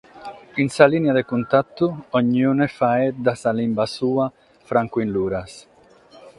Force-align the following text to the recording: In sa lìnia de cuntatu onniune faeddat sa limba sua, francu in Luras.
In 0.61 0.67
sa 0.75 0.85
lìnia 0.91 1.13
de 1.17 1.23
cuntatu 1.31 1.85
onniune 2.17 2.67
faeddat 2.77 3.37
sa 3.41 3.51
limba 3.59 3.85
sua, 3.95 4.25
francu 4.69 4.95
in 5.05 5.09
Luras. 5.15 5.51